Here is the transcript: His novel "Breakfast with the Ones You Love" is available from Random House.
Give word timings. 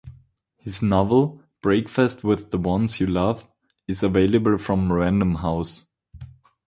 His 0.57 0.81
novel 0.81 1.43
"Breakfast 1.61 2.23
with 2.23 2.49
the 2.49 2.57
Ones 2.57 2.99
You 2.99 3.05
Love" 3.05 3.47
is 3.87 4.01
available 4.01 4.57
from 4.57 4.91
Random 4.91 5.35
House. 5.35 5.85